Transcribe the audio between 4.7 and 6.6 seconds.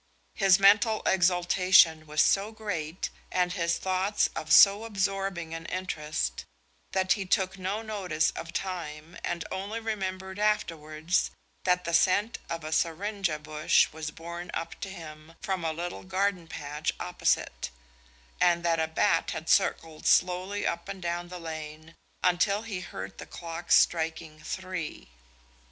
absorbing an interest